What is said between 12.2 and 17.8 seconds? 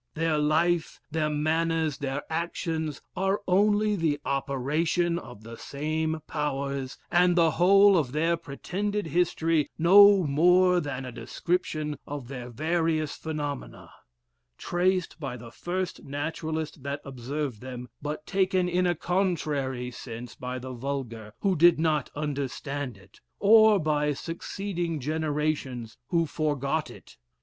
their various phenomena, traced by the first naturalist that observed